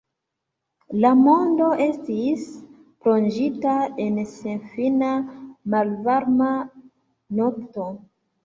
[1.03, 2.47] La mondo estis
[3.05, 3.75] plonĝita
[4.07, 5.13] en senfina
[5.75, 6.51] malvarma
[7.43, 7.91] nokto.